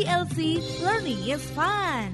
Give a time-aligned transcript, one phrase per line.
[0.00, 2.08] IDLC Learning is Fun.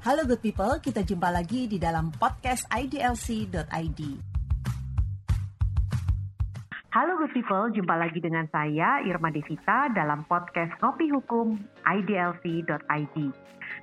[0.00, 4.00] Halo good people, kita jumpa lagi di dalam podcast idlc.id.
[6.96, 13.16] Halo good people, jumpa lagi dengan saya Irma Devita dalam podcast Ngopi Hukum idlc.id.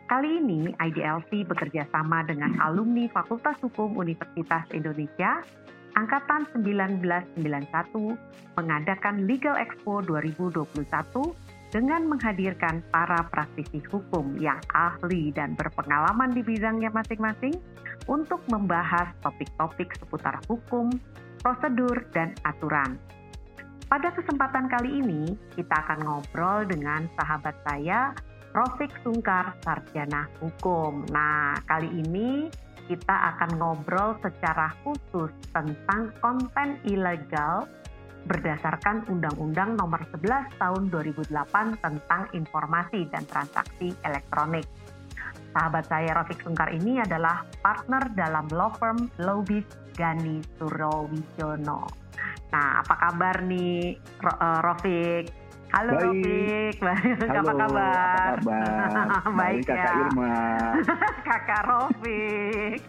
[0.10, 5.46] Kali ini IDLC bekerja sama dengan alumni Fakultas Hukum Universitas Indonesia
[5.94, 7.38] Angkatan 1991
[8.58, 10.90] mengadakan Legal Expo 2021
[11.70, 17.58] dengan menghadirkan para praktisi hukum yang ahli dan berpengalaman di bidangnya masing-masing
[18.10, 20.90] untuk membahas topik-topik seputar hukum,
[21.46, 22.98] prosedur, dan aturan.
[23.86, 28.18] Pada kesempatan kali ini, kita akan ngobrol dengan sahabat saya,
[28.54, 31.06] Rofik Sungkar, Sarjana Hukum.
[31.10, 32.50] Nah, kali ini
[32.88, 37.68] kita akan ngobrol secara khusus tentang konten ilegal
[38.24, 44.64] berdasarkan Undang-Undang Nomor 11 Tahun 2008 tentang Informasi dan Transaksi Elektronik.
[45.54, 51.86] Sahabat saya Rofik Sungkar ini adalah partner dalam law firm Lobis Gani Surowijono.
[52.50, 54.00] Nah, apa kabar nih
[54.66, 55.43] Rofik?
[55.74, 56.06] Halo Baik.
[56.06, 56.76] Rofik,
[57.34, 58.34] Halo, apa kabar?
[58.38, 58.58] Apa
[59.26, 59.34] kabar?
[59.42, 60.02] Baik, Kakak ya.
[60.06, 60.36] Irma.
[61.28, 62.80] Kakak Rofik.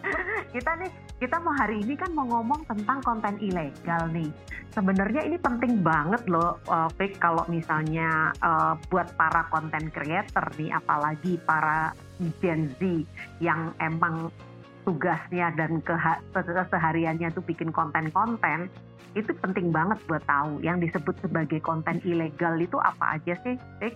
[0.53, 4.29] Kita nih, kita mau hari ini kan mau ngomong tentang konten ilegal nih.
[4.77, 10.77] Sebenarnya ini penting banget loh, uh, Fik, kalau misalnya uh, buat para konten creator nih,
[10.77, 11.97] apalagi para
[12.45, 12.85] Gen Z
[13.41, 14.29] yang emang
[14.85, 15.81] tugasnya dan
[16.33, 18.69] kesehariannya tuh bikin konten-konten
[19.15, 23.95] itu penting banget buat tahu yang disebut sebagai konten ilegal itu apa aja sih, Fik?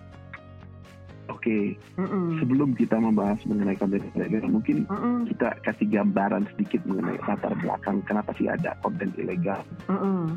[1.29, 2.41] Oke, Mm-mm.
[2.41, 5.29] sebelum kita membahas mengenai konten ilegal, mungkin Mm-mm.
[5.29, 9.61] kita kasih gambaran sedikit mengenai latar belakang kenapa sih ada konten ilegal.
[9.85, 10.33] Mm-mm.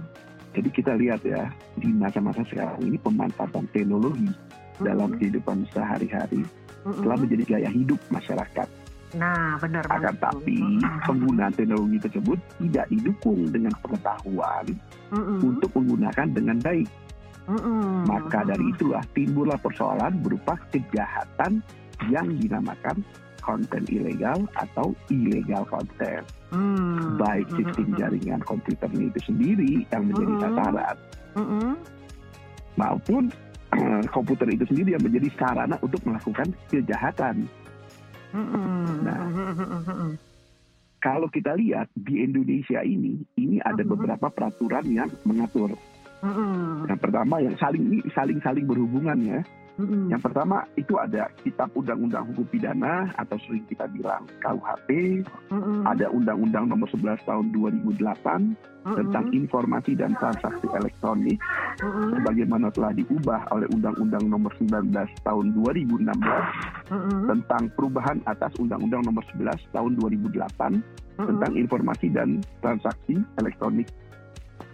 [0.52, 1.48] Jadi kita lihat ya,
[1.80, 4.28] di masa-masa sekarang ini pemanfaatan teknologi
[4.84, 6.44] dalam kehidupan sehari-hari
[6.84, 7.00] Mm-mm.
[7.00, 8.68] telah menjadi gaya hidup masyarakat.
[9.12, 14.64] Nah, benar Akan tapi penggunaan teknologi tersebut tidak didukung dengan pengetahuan
[15.12, 15.38] Mm-mm.
[15.44, 16.88] untuk menggunakan dengan baik.
[17.44, 18.08] Mm-mm.
[18.08, 21.60] Maka dari itulah timbullah persoalan berupa kejahatan
[22.08, 23.04] yang dinamakan
[23.42, 26.22] konten ilegal atau illegal konten.
[26.54, 27.20] Mm.
[27.20, 30.44] Baik sistem jaringan komputernya itu sendiri yang menjadi Mm-mm.
[30.46, 30.96] sasaran
[31.36, 31.70] Mm-mm.
[32.80, 33.22] maupun
[33.76, 37.44] eh, komputer itu sendiri yang menjadi sarana untuk melakukan kejahatan.
[38.32, 39.20] Nah.
[41.02, 45.74] Kalau kita lihat di Indonesia ini, ini ada beberapa peraturan yang mengatur.
[46.86, 49.40] Yang pertama yang saling saling saling berhubungan ya.
[49.82, 50.14] Mm-mm.
[50.14, 55.82] Yang pertama itu ada Kitab Undang-Undang Hukum Pidana atau sering kita bilang KUHP, Mm-mm.
[55.82, 57.98] ada Undang-Undang Nomor 11 Tahun 2008
[58.82, 59.40] tentang Mm-mm.
[59.46, 61.38] informasi dan transaksi elektronik
[61.82, 62.18] Mm-mm.
[62.18, 64.94] sebagaimana telah diubah oleh Undang-Undang Nomor 19
[65.26, 66.06] Tahun 2016
[66.90, 67.20] Mm-mm.
[67.26, 71.26] tentang perubahan atas Undang-Undang Nomor 11 Tahun 2008 Mm-mm.
[71.26, 73.90] tentang informasi dan transaksi elektronik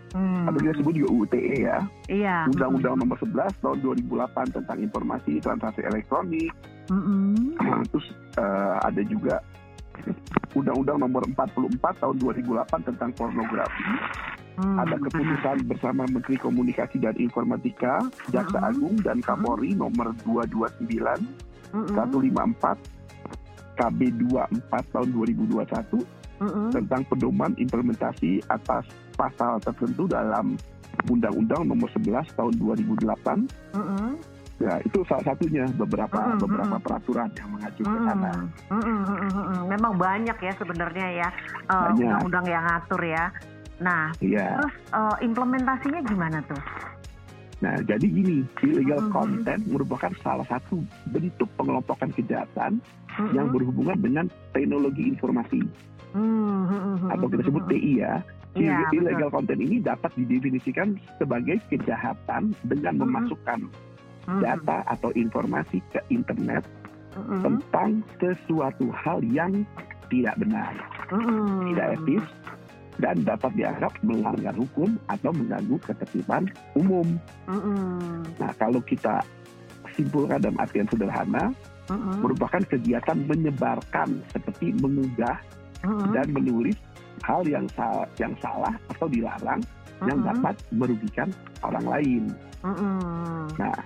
[0.08, 0.48] Mm.
[0.48, 1.78] atau kita sebut juga UTE ya.
[2.08, 2.36] Iya.
[2.48, 6.48] Undang-Undang Nomor 11 Tahun 2008 tentang informasi transaksi elektronik
[6.88, 7.52] Mm-mm.
[7.92, 9.36] Terus eh, ada juga
[10.56, 13.84] Undang-Undang Nomor 44 Tahun 2008 tentang pornografi.
[14.56, 14.76] Mm.
[14.80, 18.02] Ada keputusan bersama Menteri Komunikasi dan Informatika,
[18.32, 18.68] Jaksa Mhm.
[18.72, 21.20] Agung dan Kapolri Nomor 229
[21.70, 21.94] Mm-mm.
[21.94, 22.80] 154
[23.76, 24.50] KB 24
[24.90, 26.02] tahun 2021
[26.40, 26.72] Mm-mm.
[26.72, 28.88] tentang pedoman implementasi atas
[29.18, 30.54] pasal tertentu dalam
[31.10, 33.74] Undang-Undang Nomor 11 tahun 2008.
[33.74, 34.14] Mm-mm.
[34.58, 36.82] Ya, itu salah satunya beberapa Mhm, beberapa mhm.
[36.82, 38.32] peraturan yang mengacu ke sana.
[39.70, 41.28] Memang banyak ya sebenarnya ya
[41.66, 41.94] Banyak.
[41.94, 43.30] undang-undang yang ngatur ya.
[43.78, 44.58] Nah, Iya.
[44.58, 46.58] terus eh, implementasinya gimana tuh?
[47.58, 49.10] Nah, jadi gini, illegal Mhm.
[49.14, 52.82] content merupakan salah satu bentuk pengelompokan kejahatan
[53.14, 53.34] Mm-mm.
[53.38, 55.62] yang berhubungan dengan teknologi informasi
[56.18, 57.06] Mm-mm.
[57.14, 58.18] atau kita sebut TI ya.
[58.56, 63.02] Iya, illegal content ini dapat didefinisikan sebagai kejahatan dengan Mhm.
[63.04, 63.60] memasukkan
[64.28, 64.40] Mm-mm.
[64.40, 66.64] data atau informasi ke internet
[67.12, 67.40] Mm-mm.
[67.44, 69.64] tentang sesuatu hal yang
[70.08, 70.72] tidak benar,
[71.12, 71.72] Mm-mm.
[71.72, 72.24] tidak etis,
[72.98, 77.20] dan dapat dianggap melanggar hukum atau mengganggu ketertiban umum.
[77.46, 78.26] Mm-mm.
[78.42, 79.22] Nah, kalau kita
[79.94, 81.54] simpulkan dalam artian sederhana,
[81.88, 82.20] Mm-mm.
[82.26, 85.38] merupakan kegiatan menyebarkan seperti mengunggah
[85.86, 86.10] Mm-mm.
[86.10, 86.74] dan menulis
[87.28, 89.60] hal yang sa- yang salah atau dilarang
[90.08, 90.30] yang Mm-mm.
[90.32, 91.28] dapat merugikan
[91.60, 92.22] orang lain.
[92.64, 93.52] Mm-mm.
[93.60, 93.78] Nah,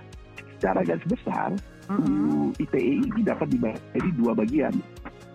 [0.55, 1.51] secara garis besar,
[1.91, 1.99] Mm-mm.
[1.99, 4.73] UU ITE ini dapat dibagi jadi dua bagian.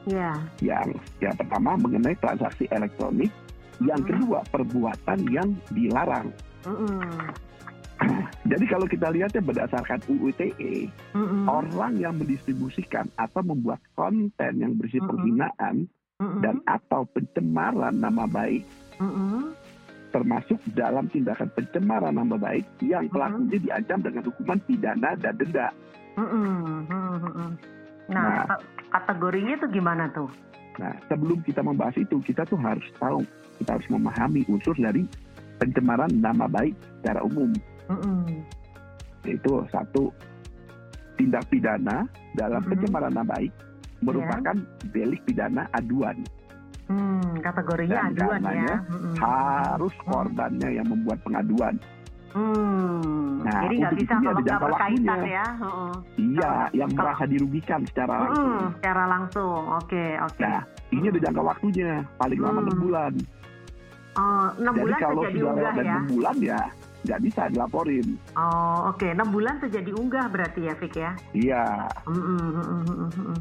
[0.08, 0.32] Iya.
[0.64, 3.28] Yang yang pertama mengenai transaksi elektronik,
[3.84, 4.08] yang Mhm.
[4.08, 6.32] kedua perbuatan yang dilarang.
[6.64, 7.05] Mm-mm.
[8.50, 11.50] Jadi kalau kita lihatnya berdasarkan UU ITE, Mm-mm.
[11.50, 15.10] orang yang mendistribusikan atau membuat konten yang berisi Mm-mm.
[15.10, 15.75] penghinaan
[16.19, 18.67] Dan atau pencemaran nama baik
[18.99, 19.55] Mm-mm.
[20.11, 25.70] termasuk dalam tindakan pencemaran nama baik yang pelakunya diancam dengan hukuman pidana dan denda.
[26.19, 26.91] Mm-mm.
[28.11, 28.59] Nah, Nah.
[28.91, 30.26] kategorinya tuh gimana tuh?
[30.82, 33.23] Nah, sebelum kita membahas itu, kita tuh harus tahu,
[33.62, 35.06] kita harus memahami unsur dari
[35.62, 37.55] pencemaran nama baik secara umum.
[37.87, 38.43] Mm-mm.
[39.23, 40.11] Yaitu satu,
[41.15, 42.70] tindak pidana dalam Mhm.
[42.75, 43.55] pencemaran nama baik
[44.00, 44.56] merupakan
[44.91, 46.17] delik pidana aduan.
[46.89, 48.77] Hmm, kategorinya Dan aduan ya.
[48.89, 49.15] Mm-mm.
[49.17, 51.77] Harus korbannya yang membuat pengaduan.
[52.33, 53.41] Hmm.
[53.41, 55.33] Nah, Jadi nggak bisa kalau nggak berkaitan waktunya.
[55.33, 55.47] ya.
[55.59, 55.93] Heeh.
[56.19, 58.49] Iya, Kalau- yang kalau- merasa dirugikan secara langsung.
[58.49, 59.62] Mm-mm, secara langsung.
[59.75, 60.41] Oke, oke.
[60.41, 60.61] Nah,
[60.91, 62.65] ini ada jangka waktunya, paling lama Hmm.
[62.65, 63.12] enam bulan.
[64.15, 65.83] Oh, enam Jadi bulan kalau sudah lewat ya.
[65.85, 66.61] enam bulan ya
[66.99, 68.06] nggak bisa dilaporin.
[68.35, 69.06] Oh, oke.
[69.06, 71.11] Enam bulan sejak diunggah berarti ya, Fik ya.
[71.33, 71.65] Iya.
[72.05, 73.39] Mm-mm, mm-mm, mm-mm, mm-mm.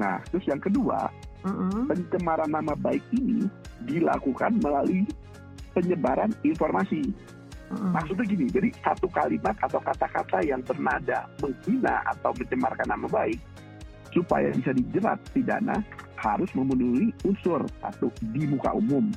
[0.00, 1.10] Nah, terus yang kedua,
[1.44, 1.90] Mm-mm.
[1.90, 3.44] pencemaran nama baik ini
[3.84, 5.04] dilakukan melalui
[5.76, 7.12] penyebaran informasi.
[7.72, 7.92] Mm-mm.
[7.92, 13.40] Maksudnya gini, jadi satu kalimat atau kata-kata yang bernada menghina atau mencemarkan nama baik
[14.12, 15.80] supaya bisa dijerat pidana
[16.20, 19.08] harus memenuhi unsur satu di muka umum.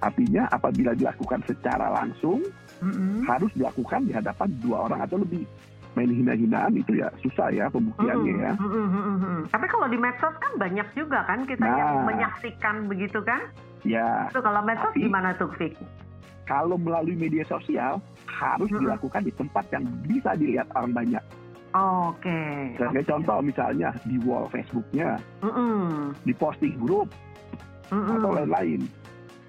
[0.00, 2.40] Artinya apabila dilakukan secara langsung
[2.80, 3.24] Mm-mm.
[3.28, 5.44] harus dilakukan di hadapan dua orang atau lebih.
[5.92, 8.52] Main hina-hinaan itu ya susah ya pembuktiannya ya.
[8.54, 9.38] Mm-mm, mm-mm, mm-mm.
[9.50, 11.74] Tapi kalau di medsos kan banyak juga kan kita Nah.
[11.74, 13.42] yang menyaksikan begitu kan?
[13.82, 15.74] Ya, Itu kalau medsos Tapi- gimana tuh, Fik?
[16.44, 18.82] kalau melalui media sosial harus Mm-mm.
[18.82, 21.24] dilakukan di tempat yang bisa dilihat orang banyak.
[21.70, 22.74] Oke.
[22.74, 25.14] Sebagai contoh misalnya di wall Facebooknya,
[26.22, 27.06] di posting grup
[27.86, 28.82] atau lain-lain.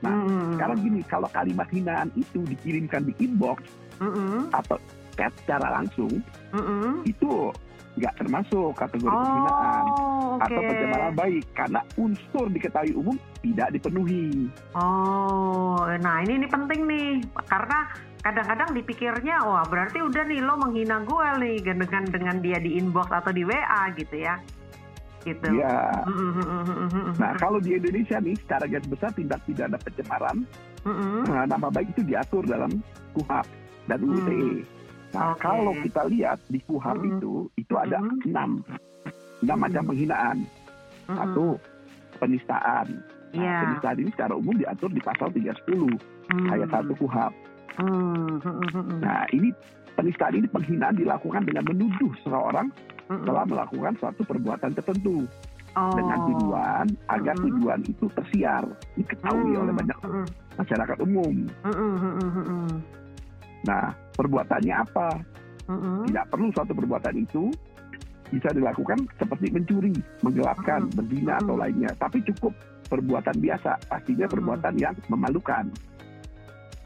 [0.01, 0.53] Nah, Mm-mm.
[0.53, 3.61] Sekarang gini, kalau kalimat hinaan itu dikirimkan di inbox
[3.97, 4.49] Mm-mm.
[4.53, 4.77] atau
[5.13, 7.03] chat secara langsung, Mm-mm.
[7.03, 7.51] itu
[7.91, 10.47] nggak termasuk kategori penghinaan Oh, oke.
[10.47, 14.47] atau pencemaran baik karena unsur diketahui umum tidak dipenuhi.
[14.71, 17.19] Oh, nah ini ini penting nih
[17.51, 17.91] karena
[18.23, 23.11] kadang-kadang dipikirnya wah berarti udah nih lo menghina gue nih dengan dengan dia di inbox
[23.11, 24.39] atau di WA gitu ya,
[25.27, 25.51] gitu.
[25.51, 25.91] Ya.
[27.19, 30.47] Nah, kalau di Indonesia nih secara garis besar tindak pidana pencemaran
[30.87, 31.27] Mm-mm.
[31.29, 32.81] Nah, nama baik itu diatur dalam
[33.13, 33.45] KUHAP
[33.85, 34.29] dan UU Hmm.
[34.31, 34.49] ITE.
[35.11, 35.43] Nah, Oke.
[35.43, 37.11] kalau kita lihat di KUHAP Mm-mm.
[37.19, 38.31] itu, itu ada Mm-mm.
[38.31, 38.51] enam,
[39.43, 39.59] enam Mm-mm.
[39.59, 40.37] macam penghinaan.
[41.05, 41.59] Satu,
[42.17, 42.87] penistaan.
[43.31, 43.55] Nah, Iya.
[43.65, 45.91] penistaan ini secara umum diatur di pasal 310
[46.31, 46.47] Hmm.
[46.47, 47.33] ayat 1 KUHAP.
[47.75, 48.39] Hmm.
[48.39, 48.67] Hmm.
[48.71, 48.99] Hmm.
[48.99, 49.51] Nah, ini
[49.93, 52.71] penistaan ini penghinaan dilakukan dengan menuduh seseorang
[53.07, 53.23] Hmm.
[53.23, 55.27] telah melakukan suatu perbuatan tertentu
[55.71, 55.95] Oh.
[55.95, 57.45] dengan tujuan agar Mm-mm.
[57.51, 58.63] tujuan itu tersiar,
[58.95, 59.61] diketahui Hmm.
[59.63, 60.27] oleh banyak Hmm.
[60.55, 61.35] masyarakat umum.
[61.63, 61.75] Hmm.
[61.75, 61.95] Hmm.
[61.99, 62.31] Hmm.
[62.31, 62.71] Hmm.
[63.61, 63.85] Nah,
[64.15, 65.09] perbuatannya apa?
[65.71, 66.03] Hmm.
[66.09, 67.47] tidak perlu suatu perbuatan itu
[68.31, 69.91] bisa dilakukan seperti mencuri,
[70.23, 70.95] menggelapkan, Mm-mm.
[70.95, 71.63] berzina atau Mm-mm.
[71.67, 71.91] lainnya.
[71.99, 72.55] Tapi cukup
[72.87, 74.35] perbuatan biasa, pastinya Mm-mm.
[74.39, 75.65] perbuatan yang memalukan.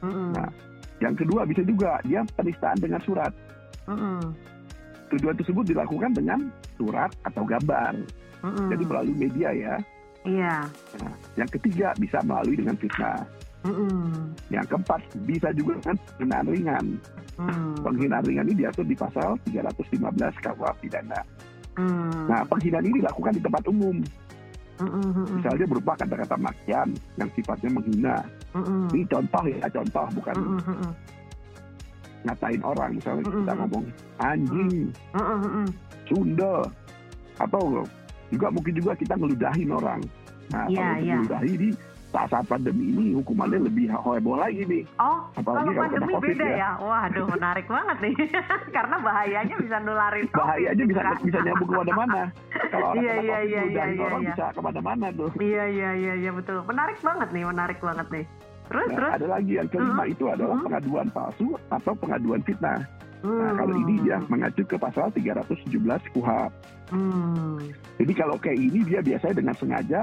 [0.02, 0.34] Hmm.
[0.34, 0.50] Nah,
[0.96, 3.34] Yang kedua bisa juga dia penistaan dengan surat.
[3.84, 4.32] Hmm.
[5.12, 6.40] Tujuan tersebut dilakukan dengan
[6.80, 7.94] surat atau gambar.
[8.42, 8.70] Hmm.
[8.72, 9.76] Jadi melalui media ya.
[10.26, 10.66] Iya.
[11.04, 13.28] Nah, yang ketiga bisa melalui dengan fitnah.
[13.66, 14.30] Hmm.
[14.54, 16.86] Yang keempat bisa juga dengan penghinaan ringan.
[17.36, 17.74] Hmm.
[17.82, 21.20] Penghinaan ringan ini diatur di pasal 315 KUH pidana.
[21.76, 22.30] Hmm.
[22.30, 23.98] Nah, penghinaan ini dilakukan di tempat umum.
[24.76, 24.92] Hmm.
[24.92, 25.26] Hmm.
[25.40, 26.88] Misalnya berupa kata-kata makian
[27.18, 28.16] yang sifatnya menghina.
[28.54, 28.88] Hmm.
[28.94, 30.62] Ini contoh ya, contoh bukan Hmm.
[30.62, 30.94] Hmm.
[32.26, 32.92] ngatain orang.
[32.98, 33.60] Misalnya kita Mm-mm.
[33.62, 33.86] ngomong
[34.18, 34.74] anjing,
[35.14, 35.38] Hmm.
[35.46, 35.68] Hmm.
[36.06, 36.66] Sunda,
[37.38, 37.86] atau
[38.30, 40.02] juga mungkin juga kita ngeludahin orang.
[40.50, 41.16] Nah, Iya, kalau untuk iya.
[41.18, 41.70] ngeludahi di
[42.16, 44.84] saat-saat pandemi ini hukumannya lebih heboh lagi nih.
[44.98, 46.56] Oh, Apalagi kalau kalau pandemi COVID beda ya.
[46.56, 46.70] ya.
[46.80, 48.16] Waduh, menarik banget nih.
[48.76, 50.26] Karena bahayanya bisa nularin.
[50.32, 51.16] COVID, Bahayanya bisa kan?
[51.20, 52.22] bisa nyambung ke mana-mana.
[52.72, 54.30] Kalau orang Iya, iya, iya, ngeludahin iya, orang iya.
[54.32, 55.30] bisa ke mana-mana tuh.
[55.38, 56.58] Iya, iya, iya, iya betul.
[56.64, 58.26] Menarik banget nih, menarik banget nih.
[58.66, 59.12] Terus, Nah, terus.
[59.20, 60.14] ada lagi yang kelima Mm-mm.
[60.16, 60.66] itu adalah Mm-mm.
[60.66, 62.80] pengaduan palsu atau pengaduan fitnah.
[63.26, 63.58] Nah, Hmm.
[63.58, 66.54] kalau ini dia mengacu ke pasal 317 KUHP.
[66.94, 67.58] Hmm.
[67.98, 70.02] Jadi kalau kayak ini dia biasanya dengan sengaja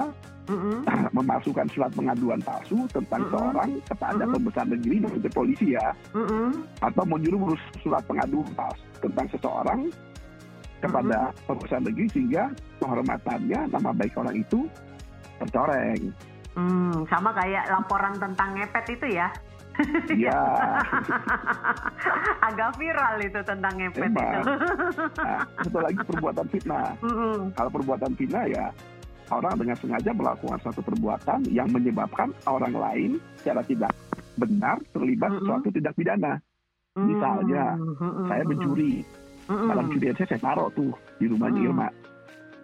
[0.50, 0.82] Mm-mm.
[1.16, 3.32] memasukkan surat pengaduan palsu tentang Mm-mm.
[3.34, 4.34] seorang kepada Mm-mm.
[4.38, 6.66] pembesar negeri maksudnya polisi ya, Mm-mm.
[6.82, 9.80] atau menyuruh menulis surat pengaduan palsu tentang seseorang
[10.82, 12.50] kepada pembesar negeri sehingga
[12.82, 14.66] kehormatannya, nama baik orang itu
[15.38, 16.11] tercoreng.
[16.52, 19.30] Hmm, sama kayak laporan tentang ngepet itu ya.
[20.12, 20.42] Iya.
[22.50, 24.42] Agak viral itu tentang ngepet Emang.
[24.42, 24.52] itu.
[25.22, 26.92] Nah, satu lagi perbuatan fitnah.
[27.00, 27.54] Mm-mm.
[27.56, 28.66] Kalau perbuatan fitnah ya
[29.30, 33.92] orang dengan sengaja melakukan suatu perbuatan yang menyebabkan orang lain secara tidak
[34.34, 35.46] benar terlibat Mm-mm.
[35.46, 36.40] suatu tindak pidana.
[36.92, 38.28] Misalnya, Mm-mm.
[38.28, 39.04] saya mencuri,
[39.48, 39.68] Mm-mm.
[39.68, 41.68] barang curian saya saya taruh tuh di rumahnya Mm.
[41.68, 41.88] Irma.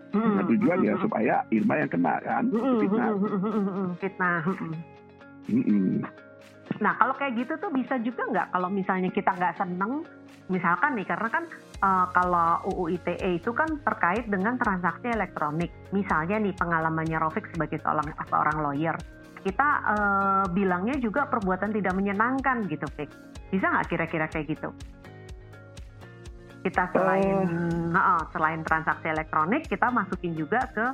[0.08, 0.24] Mm-mm.
[0.24, 2.44] Dengan tujuan ya supaya Irma yang kena kan,
[2.80, 3.12] fitnah.
[4.00, 4.40] Fitnah.
[6.78, 10.04] Nah, kalau kayak gitu tuh bisa juga nggak kalau misalnya kita nggak seneng,
[10.52, 11.44] misalkan nih, karena kan
[11.82, 15.72] eh, kalau UU ITE itu kan terkait dengan transaksi elektronik.
[15.90, 18.96] Misalnya nih pengalamannya Rofik sebagai seorang seorang lawyer,
[19.42, 23.10] kita eh, bilangnya juga perbuatan tidak menyenangkan gitu, Fik.
[23.48, 24.70] Bisa nggak kira-kira kayak gitu?
[26.58, 27.48] Kita selain
[27.88, 30.86] Heeh, selain transaksi elektronik, kita masukin juga ke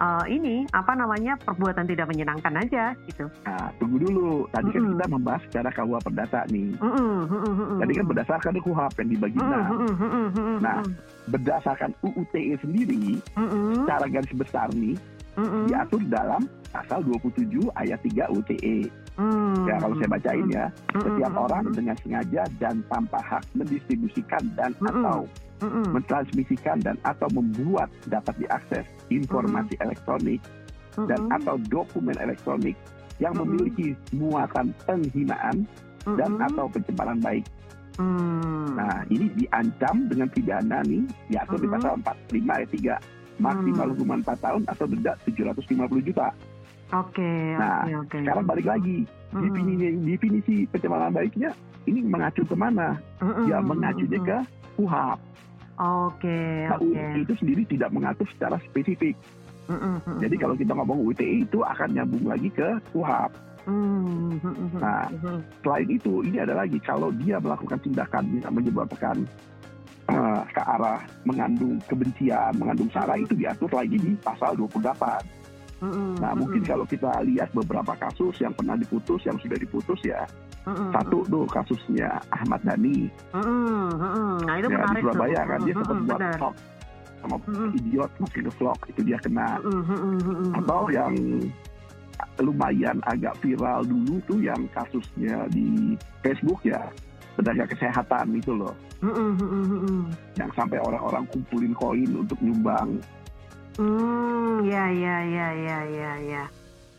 [0.00, 3.28] eh, ini apa namanya perbuatan tidak menyenangkan aja gitu.
[3.44, 4.48] Nah, tunggu dulu.
[4.50, 4.92] Tadi kan Mm-mm.
[4.96, 6.68] kita membahas secara KUA perdata nih.
[6.80, 7.78] Mm-mm, mm-mm.
[7.84, 10.78] Tadi kan berdasarkan KUHP yang dibagi mm-mm, mm-mm, mm-mm, Nah,
[11.28, 14.96] berdasarkan UU TE sendiri, mm-mm, secara garis besar nih,
[15.36, 18.88] mm-mm, diatur dalam pasal 27 ayat 3 UTE.
[19.18, 23.42] Mm, Ya, kalau saya bacain ya, mm-mm, setiap mm-mm, orang dengan sengaja dan tanpa hak
[23.56, 24.90] mendistribusikan dan Mm-mm.
[25.02, 25.18] atau
[25.62, 30.40] mm-mm, mentransmisikan dan atau membuat dapat diakses informasi elektronik
[31.08, 32.74] dan mm-mm, atau dokumen elektronik
[33.20, 33.48] yang Mm-mm.
[33.48, 35.66] memiliki muatan penghinaan
[36.16, 37.44] dan mm-mm, atau pencemaran baik.
[38.00, 38.72] mm.
[38.80, 41.76] Nah, ini diancam dengan pidana nih, diatur di Mm-mm.
[41.76, 41.92] pasal
[42.32, 42.96] 45 ayat 3.
[43.40, 43.92] Maksimal Mm.
[43.96, 46.28] hukuman 4 tahun atau denda 750 juta.
[46.90, 48.18] Oke, Nah, oke, oke.
[48.26, 51.54] Sekarang balik lagi, Mm-mm, definisi, definisi pencemaran baiknya
[51.86, 52.98] ini mengacu ke mana?
[53.22, 54.26] mm-mm, Ya mengacunya mm-mm.
[54.26, 54.38] ke
[54.74, 55.18] KUHP.
[55.80, 56.84] Oke, Nah, oke.
[56.84, 59.14] UITE itu sendiri tidak mengatur secara spesifik.
[59.70, 63.32] Mm-mm, Jadi kalau kita ngomong UITE itu akan nyambung lagi ke KUHP.
[63.70, 69.16] mm, mm-mm, Nah, mm-mm, Selain itu, ini ada lagi kalau dia melakukan tindakan yang menyebabkan
[70.10, 75.38] eh, ke arah mengandung kebencian, mengandung sara itu diatur lagi di pasal 28.
[75.80, 80.22] Mm-mm, Nah, mungkin kalau kita lihat beberapa kasus yang pernah diputus, yang sudah diputus ya,
[80.68, 84.44] mm-mm, satu tuh kasusnya Ahmad Dhani, mm-mm.
[84.44, 85.12] Nah, itu ya, di menarik tuh.
[85.12, 86.54] Surabaya kan dia sempat buat vlog
[87.20, 89.60] sama Mm-mm, idiot masih vlog itu dia kena.
[89.60, 91.12] mm-mm, Atau yang
[92.40, 96.80] lumayan agak viral dulu tuh yang kasusnya di Facebook ya,
[97.36, 98.72] tenaga kesehatan itu loh,
[99.04, 100.08] mm-mm.
[100.36, 103.00] yang sampai orang-orang kumpulin koin untuk nyumbang.
[103.80, 106.44] Hmm, ya, ya, ya, ya, ya, ya.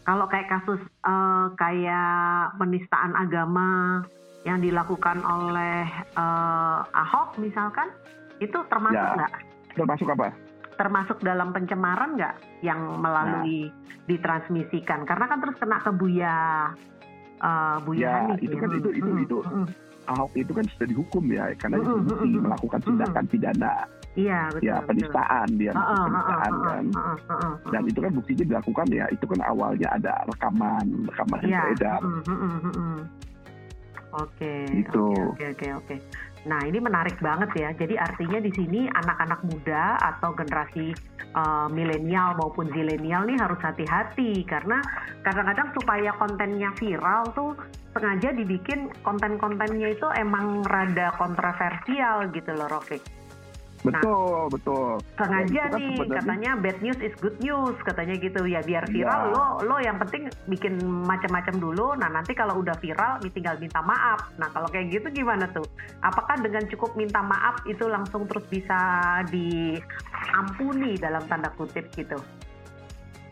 [0.01, 4.01] Kalau kayak kasus eh, kayak penistaan agama
[4.41, 5.85] yang dilakukan oleh
[6.17, 7.93] eh, Ahok misalkan,
[8.41, 9.13] itu termasuk Ya.
[9.13, 9.33] nggak?
[9.77, 10.33] Termasuk apa?
[10.73, 13.69] Termasuk dalam pencemaran nggak yang melalui
[14.09, 15.05] ditransmisikan?
[15.05, 16.73] Karena kan terus kena ke Buya,
[17.38, 18.61] eh, Buya Ya, Hanif itu ya.
[18.65, 19.67] kan itu itu Mm, itu mm, mm.
[20.09, 22.43] Ahok itu kan sudah dihukum ya karena Mm, mm, terbukti mm, mm.
[22.50, 23.73] melakukan tindakan pidana
[24.12, 24.68] Iya, betul.
[24.68, 24.88] ya betul.
[24.91, 26.84] penistaan dia penistaan kan
[27.72, 31.62] dan itu kan buktinya dilakukan ya itu kan awalnya ada rekaman rekaman yang Iya.
[31.63, 33.00] beredar mm, mm, mm, mm, mm.
[34.12, 34.68] Oke.
[34.68, 35.08] Gitu.
[35.32, 35.96] Oke, oke, oke.
[36.44, 37.70] Nah, ini menarik banget ya.
[37.72, 40.91] Jadi artinya di sini anak-anak muda atau generasi
[41.32, 44.84] eh, milenial maupun zilenial nih harus hati-hati karena
[45.24, 47.56] kadang-kadang supaya kontennya viral tuh
[47.96, 53.20] sengaja dibikin konten-kontennya itu emang rada kontroversial gitu loh, Rofik.
[53.81, 54.89] Betul betul.
[55.17, 58.41] Sengaja nih sebenarnya- katanya bad news is good news katanya gitu.
[58.45, 59.33] Ya biar viral Iya.
[59.33, 61.97] lo lo yang penting bikin macam-macam dulu.
[61.97, 64.29] Nah nanti kalau udah viral tinggal minta maaf.
[64.38, 65.65] Nah kalau kayak gitu gimana tuh?
[66.00, 68.77] Apakah dengan cukup minta maaf itu langsung terus bisa
[69.27, 72.17] diampuni dalam tanda kutip gitu?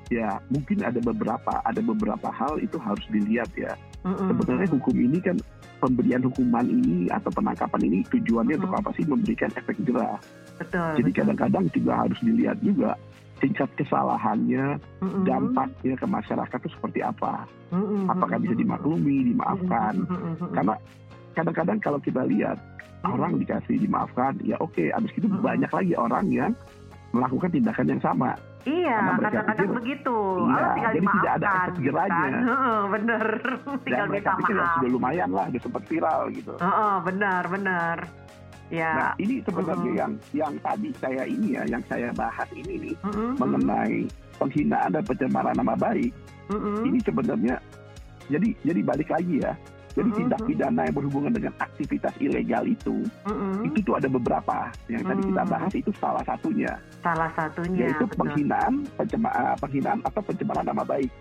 [0.09, 3.77] Ya mungkin ada beberapa ada beberapa hal itu harus dilihat ya.
[3.99, 4.31] Mm-mm.
[4.31, 5.35] sebenarnya hukum ini kan
[5.79, 8.79] pemberian hukuman ini atau penangkapan ini tujuannya untuk Mhm.
[8.83, 10.19] apa sih memberikan efek jerah
[10.59, 12.99] betul jadi kadang-kadang juga harus dilihat juga
[13.39, 15.23] tingkat kesalahannya Mm-mm.
[15.23, 18.11] dampaknya ke masyarakat itu seperti apa Mm-mm.
[18.11, 20.51] apakah bisa dimaklumi dimaafkan Mm-mm.
[20.51, 20.75] karena
[21.39, 23.15] kadang-kadang kalau kita lihat Mm-mm.
[23.15, 25.39] orang dikasih dimaafkan ya oke abis itu Mm-mm.
[25.39, 26.51] banyak lagi orang yang
[27.15, 30.17] melakukan tindakan yang sama Iya, kadang-kadang begitu.
[30.43, 31.59] iya, Allah tinggal jadi tidak ada dimaafkan.
[31.63, 32.19] efek jerahnya.
[32.19, 32.33] kan.
[32.49, 33.25] Heeh, bener.
[33.79, 34.73] tinggal dan mereka minta pikir maaf.
[34.75, 37.97] sudah lumayan lah udah sempat viral gitu Heeh, benar, benar.
[38.69, 38.91] Ya.
[38.93, 39.97] nah ini sebenarnya Mm-mm.
[39.97, 44.05] yang yang tadi saya ini ya yang saya bahas ini nih Mm-mm, mengenai
[44.37, 46.13] penghinaan dan pencemaran nama baik
[46.53, 47.57] mm-mm, ini sebenarnya
[48.29, 49.57] jadi jadi balik lagi ya
[49.99, 53.03] jadi tindak pidana yang berhubungan dengan aktivitas ilegal itu
[53.67, 56.71] itu tuh ada beberapa yang tadi kita bahas itu salah satunya.
[57.03, 57.87] Salah satunya.
[57.87, 58.17] yaitu betul.
[58.23, 61.11] penghinaan pencema- penghinaan atau pencemaran nama baik.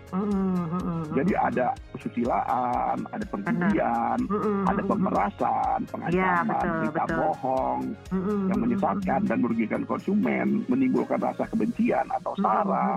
[1.15, 6.33] Jadi ada kesusilaan ada mm-mm, ada pemerasan pengancaman Iya,
[6.79, 7.17] berita betul.
[7.19, 7.79] bohong
[8.47, 12.95] yang menyesatkan dan merugikan konsumen menimbulkan rasa kebencian atau sara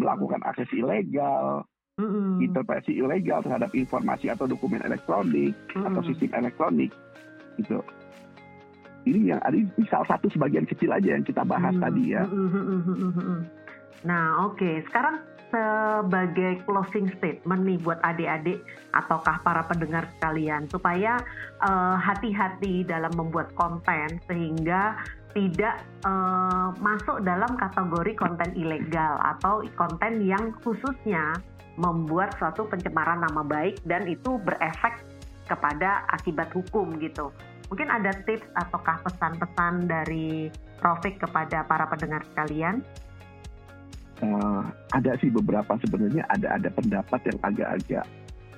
[0.00, 1.64] melakukan akses ilegal
[2.00, 6.90] mm-mm, intervensi ilegal terhadap informasi atau dokumen elektronik atau mm-mm, sistem elektronik
[7.60, 7.80] gitu.
[9.02, 12.22] Ini yang ada ini salah satu sebagian kecil aja yang kita bahas Hmm, tadi ya.
[12.22, 13.40] hmm, hmm, hmm, hmm, hmm.
[14.06, 14.70] Nah, oke.
[14.86, 15.22] Sekarang
[15.52, 18.64] sebagai closing statement nih buat adik-adik
[18.96, 21.20] ataukah para pendengar sekalian supaya
[21.60, 24.96] eh, hati-hati dalam membuat konten sehingga
[25.36, 31.36] tidak eh, masuk dalam kategori konten ilegal atau konten yang khususnya
[31.80, 35.04] membuat suatu pencemaran nama baik dan itu berefek
[35.48, 37.32] kepada akibat hukum gitu.
[37.72, 40.52] Mungkin ada tips ataukah pesan-pesan dari
[40.82, 42.82] Profik kepada para pendengar sekalian?
[44.18, 44.62] Eh,
[44.94, 48.04] ada sih beberapa sebenarnya ada ada pendapat yang agak-agak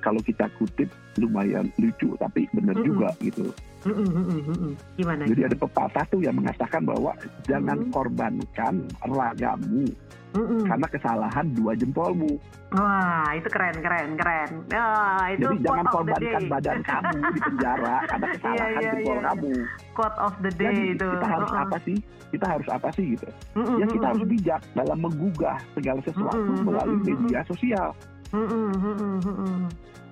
[0.05, 2.87] kalau kita kutip lumayan lucu tapi benar Mm-mm.
[2.87, 3.49] juga gitu.
[3.89, 4.77] Mm-mm.
[5.01, 5.25] Gimana?
[5.25, 7.17] Jadi ada pepatah tuh yang mengatakan bahwa
[7.49, 7.91] jangan Mm.
[7.93, 9.89] korbankan ragamu
[10.37, 10.69] Mm-mm.
[10.69, 12.37] karena kesalahan dua jempolmu.
[12.75, 14.51] Wah, itu keren, keren, keren.
[14.75, 19.25] Ah, itu Jadi jangan korbankan badan kamu di penjara karena kesalahan iya, jempol iya.
[19.31, 19.51] kamu.
[19.95, 21.09] Quote of the day Jadi itu.
[21.09, 21.65] kita harus Uh-uh.
[21.65, 21.97] apa sih?
[22.35, 23.29] Kita harus apa sih gitu?
[23.55, 27.95] Mm-mm, Ya kita harus bijak dalam menggugah segala sesuatu Mm-mm, melalui media sosial.
[28.33, 29.57] Mm-mm, mm-mm, mm-mm.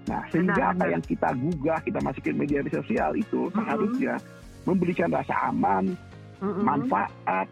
[0.02, 0.92] Nah, sehingga Benar, apa benar.
[0.98, 3.54] yang kita gugah, kita masukin media sosial itu Mm-mm.
[3.54, 4.14] seharusnya
[4.66, 5.94] memberikan rasa aman,
[6.42, 7.46] Mm-mm, manfaat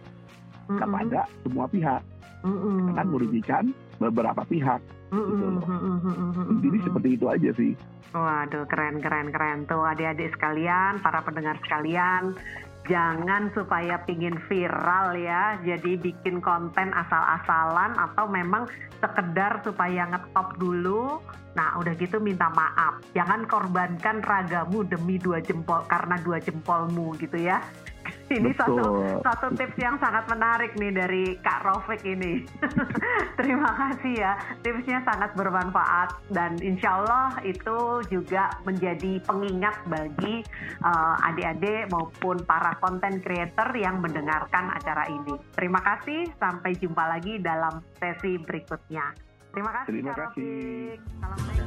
[0.67, 2.02] mm-mm, kepada semua pihak,
[2.43, 2.90] mm-mm.
[2.95, 3.64] kan merugikan
[4.02, 4.83] beberapa pihak.
[5.11, 5.62] Gitu loh.
[5.67, 6.59] mm-mm, mm-mm.
[6.62, 7.73] Jadi seperti itu aja sih.
[8.11, 9.59] Waduh, keren, keren, keren.
[9.71, 12.35] Tuh adik-adik sekalian, para pendengar sekalian,
[12.90, 18.66] jangan supaya pingin viral ya, jadi bikin konten asal-asalan atau memang
[18.99, 21.23] sekedar supaya ngetop dulu.
[21.59, 23.02] Nah, udah gitu minta maaf.
[23.14, 27.59] Jangan korbankan ragamu demi dua jempol karena dua jempolmu gitu ya.
[28.30, 29.21] Ini satu Betul.
[29.26, 32.47] satu tips yang sangat menarik nih dari Kak Rofik ini.
[33.38, 40.47] Terima kasih ya, tipsnya sangat bermanfaat dan insya Allah itu juga menjadi pengingat bagi
[40.83, 45.34] uh, adik-adik maupun para konten creator yang mendengarkan acara ini.
[45.54, 49.29] Terima kasih, sampai jumpa lagi dalam sesi berikutnya.
[49.50, 50.99] Terima kasih Terima kasih.
[51.21, 51.59] Salam